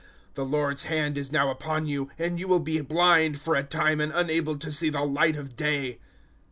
[0.29, 3.61] 013:011 The Lord's hand is now upon you, and you will be blind for a
[3.61, 5.99] time and unable to see the light of day."